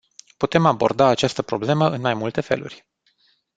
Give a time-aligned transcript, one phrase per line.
[0.37, 2.85] Putem aborda această problemă în mai multe feluri.